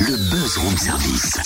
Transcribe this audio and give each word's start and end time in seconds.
Le 0.00 0.16
Buzz 0.16 0.56
Room 0.56 0.76
Service. 0.78 1.36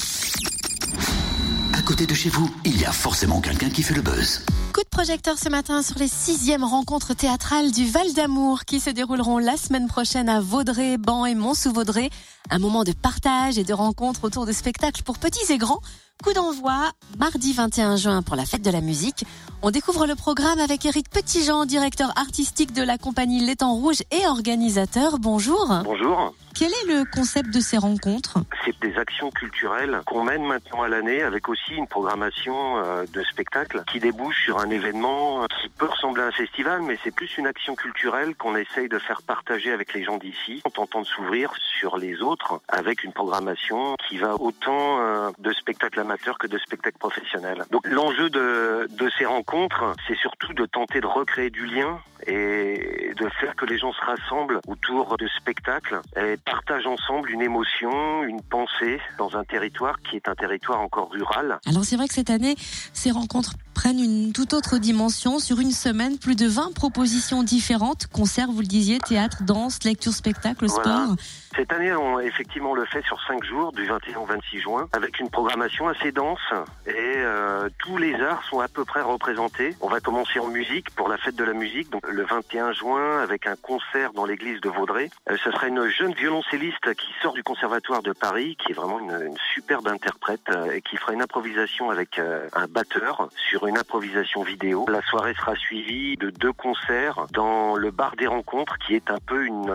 À 1.73 1.83
côté 1.83 2.07
de 2.07 2.15
chez 2.15 2.29
vous, 2.29 2.49
il 2.65 2.81
y 2.81 2.85
a 2.85 2.93
forcément 2.93 3.41
quelqu'un 3.41 3.71
qui 3.71 3.83
fait 3.83 3.95
le 3.95 4.03
buzz. 4.03 4.43
Coup 4.73 4.83
de 4.85 4.89
projecteur 4.89 5.37
ce 5.37 5.49
matin 5.49 5.83
sur 5.83 5.99
les 5.99 6.07
sixièmes 6.07 6.63
rencontres 6.63 7.13
théâtrales 7.15 7.73
du 7.73 7.91
Val 7.91 8.13
d'Amour 8.13 8.65
qui 8.65 8.79
se 8.79 8.91
dérouleront 8.91 9.39
la 9.39 9.57
semaine 9.57 9.89
prochaine 9.89 10.29
à 10.29 10.41
Vaudrey, 10.41 10.97
Ban 10.97 11.27
et 11.27 11.35
Mont-sous-Vaudrey. 11.35 12.09
Un 12.49 12.61
moment 12.61 12.85
de 12.85 12.93
partage 12.93 13.59
et 13.59 13.65
de 13.65 13.73
rencontre 13.73 14.23
autour 14.23 14.47
de 14.47 14.53
spectacles 14.53 15.03
pour 15.03 15.19
petits 15.19 15.53
et 15.53 15.59
grands. 15.59 15.81
Coup 16.25 16.33
d'envoi, 16.33 16.91
mardi 17.19 17.53
21 17.53 17.97
juin 17.97 18.23
pour 18.23 18.37
la 18.37 18.45
fête 18.47 18.63
de 18.63 18.71
la 18.71 18.81
musique. 18.81 19.25
On 19.63 19.71
découvre 19.71 20.07
le 20.07 20.15
programme 20.15 20.59
avec 20.59 20.85
Eric 20.85 21.09
Petitjean, 21.11 21.67
directeur 21.67 22.11
artistique 22.17 22.73
de 22.73 22.83
la 22.83 22.99
compagnie 22.99 23.41
L'étang 23.41 23.75
rouge 23.75 24.03
et 24.11 24.27
organisateur. 24.27 25.19
Bonjour. 25.19 25.73
Bonjour. 25.85 26.35
Quel 26.59 26.71
est 26.71 26.87
le 26.87 27.05
concept 27.05 27.51
de 27.51 27.61
ces 27.61 27.77
rencontres? 27.77 28.39
C'est 28.65 28.81
des 28.81 28.97
actions 28.97 29.31
culturelles 29.31 30.01
qu'on 30.07 30.25
mène 30.25 30.43
maintenant 30.43 30.83
à 30.83 30.89
l'année 30.89 31.23
avec 31.23 31.51
aussi 31.51 31.75
une 31.75 31.87
programmation 31.87 32.79
euh, 32.79 33.05
de 33.13 33.23
spectacles 33.25 33.83
qui 33.93 34.01
débouche 34.01 34.43
sur 34.43 34.59
un 34.59 34.71
événement 34.71 35.45
qui 35.61 35.69
peut 35.69 35.85
ressembler 35.85 36.23
à 36.23 36.29
un 36.29 36.33
festival, 36.33 36.81
mais 36.81 36.99
c'est 37.05 37.15
plus 37.15 37.37
une 37.37 37.47
action 37.47 37.75
culturelle 37.75 38.35
qu'on 38.37 38.57
essaye 38.57 38.89
de 38.89 38.99
faire 38.99 39.21
partager 39.21 39.71
avec 39.71 39.93
les 39.93 40.03
gens 40.03 40.17
d'ici 40.17 40.63
en 40.65 40.71
tentant 40.71 41.03
de 41.03 41.07
s'ouvrir 41.07 41.53
sur 41.79 41.99
les 41.99 42.23
autres 42.23 42.59
avec 42.69 43.05
une 43.05 43.13
programmation 43.13 43.95
qui 44.09 44.17
va 44.17 44.37
autant 44.37 45.01
euh, 45.01 45.31
de 45.39 45.53
spectacles 45.53 46.05
que 46.39 46.47
de 46.47 46.59
spectacles 46.59 46.99
professionnels. 46.99 47.65
Donc 47.71 47.87
l'enjeu 47.87 48.31
de 48.31 49.11
ces 49.19 49.25
rencontres, 49.25 49.95
c'est 50.07 50.17
surtout 50.17 50.53
de 50.55 50.67
tenter 50.67 51.01
de 51.01 51.07
recréer 51.07 51.51
du 51.51 51.67
lien 51.67 52.01
et 52.27 53.13
de 53.17 53.29
faire 53.41 53.55
que 53.57 53.67
les 53.67 53.79
gens 53.79 53.93
se 53.93 54.05
rassemblent 54.05 54.61
autour 54.67 55.17
de 55.17 55.27
spectacles 55.29 56.01
et 56.17 56.37
partagent 56.37 56.87
ensemble 56.87 57.31
une 57.31 57.43
émotion, 57.43 58.25
une 58.25 58.43
pensée 58.43 59.01
dans 59.19 59.37
un 59.37 59.45
territoire 59.45 60.01
qui 60.03 60.17
est 60.17 60.29
un 60.29 60.35
territoire 60.35 60.81
encore 60.81 61.11
rural. 61.11 61.59
Alors 61.67 61.85
c'est 61.85 61.97
vrai 61.97 62.09
que 62.09 62.15
cette 62.15 62.31
année, 62.31 62.57
ces 62.93 63.11
rencontres 63.11 63.53
prennent 63.75 64.01
une 64.01 64.33
toute 64.33 64.55
autre 64.55 64.79
dimension. 64.79 65.39
Sur 65.39 65.61
une 65.61 65.71
semaine, 65.71 66.19
plus 66.19 66.35
de 66.35 66.47
20 66.47 66.75
propositions 66.75 67.43
différentes, 67.43 68.07
concerts, 68.07 68.51
vous 68.51 68.61
le 68.61 68.67
disiez, 68.67 68.99
théâtre, 68.99 69.43
danse, 69.43 69.85
lecture, 69.85 70.13
spectacle, 70.13 70.69
sport. 70.69 70.83
Voilà. 70.83 71.15
Cette 71.55 71.73
année, 71.73 71.93
on 71.95 72.19
effectivement 72.21 72.75
le 72.75 72.85
fait 72.87 73.03
sur 73.05 73.19
5 73.27 73.45
jours, 73.45 73.73
du 73.73 73.87
21 73.87 74.19
au 74.19 74.27
26 74.27 74.61
juin, 74.61 74.89
avec 74.93 75.21
une 75.21 75.31
programmation 75.31 75.89
assez 75.89 76.13
dense 76.13 76.41
et 76.87 76.93
euh, 76.97 77.69
tous 77.79 77.97
les 77.97 78.15
arts 78.21 78.43
sont 78.45 78.61
à 78.61 78.69
peu 78.69 78.85
près 78.85 79.01
représentés. 79.01 79.75
On 79.81 79.89
va 79.89 80.01
commencer 80.01 80.39
en 80.39 80.49
musique 80.49 80.91
pour 80.91 81.09
la 81.09 81.17
fête 81.17 81.37
de 81.37 81.45
la 81.45 81.55
musique, 81.55 81.91
donc 81.91 82.07
le 82.17 82.25
21 82.25 82.73
juin 82.73 83.21
avec 83.21 83.47
un 83.47 83.57
concert 83.57 84.15
dans 84.15 84.25
l'église 84.25 84.63
de 84.63 84.71
Vaudrey. 84.71 85.11
Euh, 85.29 85.37
ce 85.37 85.51
sera 85.51 85.69
une 85.69 85.87
jeune 85.89 86.15
violoncelliste 86.15 86.95
qui 86.95 87.09
sort 87.21 87.35
du 87.35 87.43
conservatoire 87.43 88.03
de 88.03 88.13
Paris, 88.13 88.57
qui 88.57 88.73
est 88.73 88.75
vraiment 88.75 88.99
une, 88.99 89.35
superbe 89.53 89.87
interprète 89.89 90.49
euh, 90.49 90.73
et 90.73 90.81
qui 90.81 90.97
fera 90.97 91.13
une 91.13 91.21
improvisation 91.21 91.91
avec 91.91 92.19
euh, 92.19 92.49
un 92.55 92.67
batteur 92.69 93.29
sur 93.37 93.67
une 93.67 93.77
improvisation 93.77 94.43
vidéo. 94.43 94.87
La 94.89 95.03
soirée 95.03 95.35
sera 95.35 95.55
suivie 95.57 96.17
de 96.17 96.31
deux 96.31 96.55
concerts 96.55 97.27
dans 97.33 97.77
le 97.77 97.91
bar 97.91 98.17
des 98.17 98.27
rencontres, 98.27 98.79
qui 98.79 98.95
est 98.95 99.11
un 99.11 99.19
peu 99.27 99.45
une, 99.45 99.73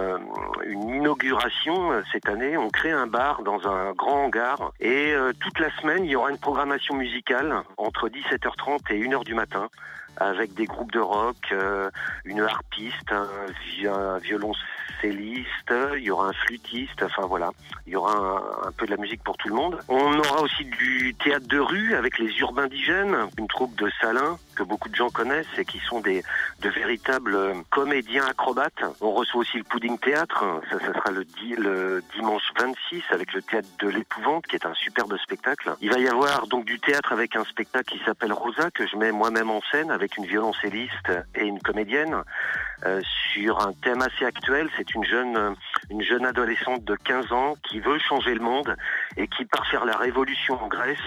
inauguration 0.65 1.91
cette 2.11 2.27
année. 2.27 2.57
On 2.57 2.69
crée 2.69 2.91
un 2.91 3.07
bar 3.07 3.43
dans 3.43 3.67
un 3.67 3.91
grand 3.91 4.25
hangar 4.25 4.71
et 4.79 5.13
toute 5.39 5.59
la 5.59 5.69
semaine, 5.77 6.05
il 6.05 6.11
y 6.11 6.15
aura 6.15 6.31
une 6.31 6.39
programmation 6.39 6.95
musicale 6.95 7.63
entre 7.77 8.09
17h30 8.09 8.91
et 8.91 8.99
1h 8.99 9.23
du 9.23 9.35
matin 9.35 9.69
avec 10.17 10.53
des 10.53 10.65
groupes 10.65 10.91
de 10.91 10.99
rock, 10.99 11.53
une 12.31 12.41
harpiste, 12.41 13.11
un, 13.11 13.27
vi- 13.65 13.87
un 13.87 14.17
violoncelliste, 14.19 15.73
il 15.97 16.03
y 16.03 16.11
aura 16.11 16.27
un 16.29 16.33
flûtiste, 16.33 17.03
enfin 17.03 17.25
voilà, 17.27 17.51
il 17.87 17.93
y 17.93 17.95
aura 17.95 18.13
un, 18.15 18.67
un 18.67 18.71
peu 18.71 18.85
de 18.85 18.91
la 18.91 18.97
musique 18.97 19.23
pour 19.23 19.37
tout 19.37 19.47
le 19.49 19.55
monde. 19.55 19.79
On 19.87 20.17
aura 20.17 20.41
aussi 20.41 20.65
du 20.65 21.13
théâtre 21.23 21.47
de 21.47 21.59
rue 21.59 21.95
avec 21.95 22.17
les 22.19 22.31
urbains 22.39 22.63
indigènes, 22.63 23.15
une 23.37 23.47
troupe 23.47 23.75
de 23.77 23.89
salins 23.99 24.37
que 24.61 24.67
beaucoup 24.67 24.89
de 24.89 24.95
gens 24.95 25.09
connaissent 25.09 25.57
et 25.57 25.65
qui 25.65 25.79
sont 25.79 25.99
des 26.01 26.23
de 26.61 26.69
véritables 26.69 27.35
euh, 27.35 27.53
comédiens 27.71 28.25
acrobates. 28.25 28.83
On 29.01 29.11
reçoit 29.11 29.41
aussi 29.41 29.57
le 29.57 29.63
pudding 29.63 29.97
théâtre, 29.97 30.43
ça, 30.69 30.79
ça 30.79 30.93
sera 30.93 31.11
le, 31.11 31.25
le 31.57 32.03
dimanche 32.13 32.43
26 32.59 33.03
avec 33.09 33.33
le 33.33 33.41
théâtre 33.41 33.67
de 33.79 33.89
l'épouvante 33.89 34.45
qui 34.45 34.55
est 34.55 34.65
un 34.65 34.73
superbe 34.75 35.17
spectacle. 35.17 35.73
Il 35.81 35.91
va 35.91 35.97
y 35.97 36.07
avoir 36.07 36.47
donc 36.47 36.65
du 36.65 36.79
théâtre 36.79 37.11
avec 37.11 37.35
un 37.35 37.43
spectacle 37.45 37.97
qui 37.97 38.03
s'appelle 38.05 38.33
Rosa 38.33 38.69
que 38.71 38.85
je 38.87 38.95
mets 38.97 39.11
moi-même 39.11 39.49
en 39.49 39.61
scène 39.71 39.89
avec 39.89 40.17
une 40.17 40.25
violoncelliste 40.25 41.11
et 41.35 41.45
une 41.45 41.59
comédienne 41.59 42.21
euh, 42.85 43.01
sur 43.33 43.59
un 43.59 43.73
thème 43.73 44.01
assez 44.01 44.25
actuel. 44.25 44.69
C'est 44.77 44.93
une 44.93 45.05
jeune 45.05 45.37
euh, 45.37 45.51
une 45.91 46.01
jeune 46.01 46.25
adolescente 46.25 46.85
de 46.85 46.95
15 46.95 47.33
ans 47.33 47.55
qui 47.69 47.81
veut 47.81 47.99
changer 47.99 48.33
le 48.33 48.39
monde 48.39 48.75
et 49.17 49.27
qui 49.27 49.43
part 49.43 49.67
faire 49.67 49.83
la 49.83 49.97
révolution 49.97 50.55
en 50.63 50.67
Grèce 50.67 50.97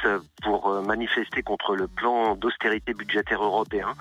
pour 0.42 0.68
euh, 0.68 0.82
manifester 0.82 1.42
contre 1.42 1.74
le 1.74 1.88
plan 1.88 2.36
d'austérité 2.36 2.92
budgétaire 2.92 3.42
européen. 3.42 3.94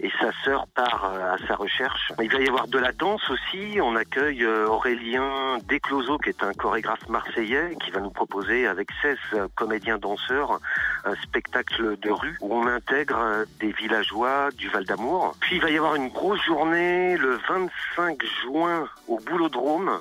Et 0.00 0.10
sa 0.20 0.32
sœur 0.44 0.66
part 0.74 1.12
euh, 1.12 1.34
à 1.34 1.38
sa 1.46 1.54
recherche. 1.54 2.12
Il 2.20 2.30
va 2.30 2.40
y 2.40 2.48
avoir 2.48 2.66
de 2.66 2.78
la 2.78 2.92
danse 2.92 3.28
aussi. 3.30 3.78
On 3.80 3.94
accueille 3.94 4.44
euh, 4.44 4.66
Aurélien 4.66 5.58
Descloseaux, 5.68 6.18
qui 6.18 6.30
est 6.30 6.42
un 6.42 6.52
chorégraphe 6.52 7.08
marseillais, 7.08 7.76
qui 7.82 7.90
va 7.90 8.00
nous 8.00 8.10
proposer 8.10 8.66
avec 8.66 8.88
16 9.02 9.18
euh, 9.34 9.48
comédiens 9.54 9.98
danseurs 9.98 10.60
un 11.04 11.14
spectacle 11.16 11.96
de 11.98 12.10
rue 12.10 12.36
où 12.40 12.54
on 12.54 12.66
intègre 12.66 13.44
des 13.60 13.72
villageois 13.72 14.50
du 14.52 14.68
Val 14.68 14.84
d'Amour. 14.84 15.36
Puis 15.40 15.56
il 15.56 15.62
va 15.62 15.70
y 15.70 15.76
avoir 15.76 15.94
une 15.94 16.08
grosse 16.08 16.42
journée 16.44 17.16
le 17.16 17.38
25 17.48 18.22
juin 18.42 18.88
au 19.08 19.18
Boulodrome 19.18 20.00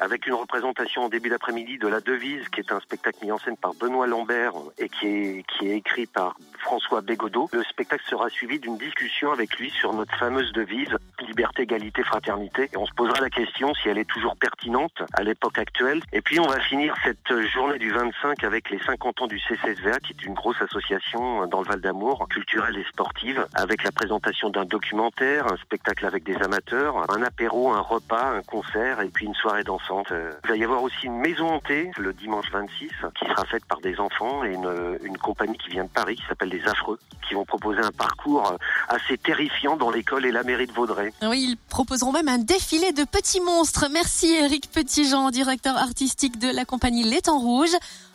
avec 0.00 0.26
une 0.26 0.34
représentation 0.34 1.04
en 1.04 1.08
début 1.08 1.28
d'après-midi 1.28 1.78
de 1.78 1.86
La 1.86 2.00
Devise, 2.00 2.48
qui 2.48 2.60
est 2.60 2.72
un 2.72 2.80
spectacle 2.80 3.18
mis 3.22 3.30
en 3.30 3.38
scène 3.38 3.56
par 3.56 3.74
Benoît 3.74 4.06
Lambert 4.06 4.54
et 4.78 4.88
qui 4.88 5.06
est, 5.06 5.44
qui 5.46 5.68
est 5.68 5.76
écrit 5.76 6.06
par 6.06 6.36
François 6.70 7.00
Bégodeau. 7.00 7.48
Le 7.52 7.64
spectacle 7.64 8.04
sera 8.08 8.28
suivi 8.28 8.60
d'une 8.60 8.78
discussion 8.78 9.32
avec 9.32 9.58
lui 9.58 9.70
sur 9.70 9.92
notre 9.92 10.14
fameuse 10.16 10.52
devise 10.52 10.96
liberté, 11.26 11.62
égalité, 11.62 12.04
fraternité. 12.04 12.70
Et 12.72 12.76
on 12.76 12.86
se 12.86 12.92
posera 12.92 13.20
la 13.20 13.28
question 13.28 13.74
si 13.74 13.88
elle 13.88 13.98
est 13.98 14.08
toujours 14.08 14.36
pertinente 14.36 15.02
à 15.14 15.22
l'époque 15.24 15.58
actuelle. 15.58 16.00
Et 16.12 16.20
puis 16.20 16.38
on 16.38 16.46
va 16.46 16.60
finir 16.60 16.94
cette 17.04 17.46
journée 17.52 17.78
du 17.78 17.90
25 17.90 18.44
avec 18.44 18.70
les 18.70 18.78
50 18.78 19.22
ans 19.22 19.26
du 19.26 19.38
CCSVA, 19.40 19.98
qui 19.98 20.12
est 20.12 20.24
une 20.24 20.34
grosse 20.34 20.62
association 20.62 21.46
dans 21.48 21.60
le 21.60 21.66
Val 21.66 21.80
d'Amour, 21.80 22.28
culturelle 22.30 22.76
et 22.76 22.84
sportive, 22.84 23.46
avec 23.54 23.82
la 23.82 23.90
présentation 23.90 24.48
d'un 24.50 24.64
documentaire, 24.64 25.52
un 25.52 25.56
spectacle 25.56 26.06
avec 26.06 26.22
des 26.22 26.36
amateurs, 26.36 27.04
un 27.10 27.22
apéro, 27.22 27.72
un 27.72 27.80
repas, 27.80 28.30
un 28.36 28.42
concert 28.42 29.00
et 29.00 29.08
puis 29.08 29.26
une 29.26 29.34
soirée 29.34 29.64
dansante. 29.64 30.12
Il 30.44 30.48
va 30.48 30.56
y 30.56 30.64
avoir 30.64 30.82
aussi 30.84 31.06
une 31.06 31.18
maison 31.18 31.48
hantée 31.48 31.90
le 31.98 32.12
dimanche 32.12 32.50
26 32.52 32.90
qui 33.18 33.24
sera 33.26 33.44
faite 33.44 33.64
par 33.66 33.80
des 33.80 33.98
enfants 33.98 34.44
et 34.44 34.52
une, 34.52 34.98
une 35.02 35.18
compagnie 35.18 35.58
qui 35.58 35.70
vient 35.70 35.84
de 35.84 35.90
Paris 35.90 36.16
qui 36.16 36.24
s'appelle 36.26 36.48
Les 36.48 36.59
Affreux, 36.66 36.98
qui 37.28 37.34
vont 37.34 37.44
proposer 37.44 37.80
un 37.80 37.92
parcours 37.92 38.54
assez 38.88 39.18
terrifiant 39.18 39.76
dans 39.76 39.90
l'école 39.90 40.26
et 40.26 40.32
la 40.32 40.42
mairie 40.42 40.66
de 40.66 40.72
Vaudrey. 40.72 41.12
Oui, 41.22 41.50
ils 41.50 41.56
proposeront 41.56 42.12
même 42.12 42.28
un 42.28 42.38
défilé 42.38 42.92
de 42.92 43.04
petits 43.04 43.40
monstres. 43.40 43.86
Merci 43.92 44.32
Eric 44.32 44.70
Petitjean, 44.70 45.30
directeur 45.30 45.76
artistique 45.76 46.38
de 46.38 46.48
la 46.48 46.64
compagnie 46.64 47.04
L'étang 47.04 47.38
rouge, 47.38 47.74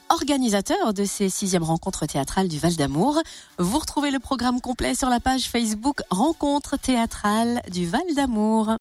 organisateur 0.09 0.93
de 0.93 1.05
ces 1.05 1.29
sixièmes 1.29 1.63
rencontres 1.63 2.05
théâtrales 2.05 2.47
du 2.47 2.59
Val 2.59 2.75
d'Amour. 2.75 3.19
Vous 3.57 3.79
retrouvez 3.79 4.11
le 4.11 4.19
programme 4.19 4.61
complet 4.61 4.95
sur 4.95 5.09
la 5.09 5.19
page 5.19 5.43
Facebook 5.43 6.01
Rencontres 6.09 6.77
théâtrales 6.77 7.61
du 7.71 7.87
Val 7.87 8.01
d'Amour. 8.15 8.73